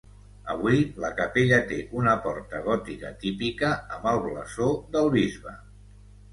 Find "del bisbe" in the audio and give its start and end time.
4.99-5.59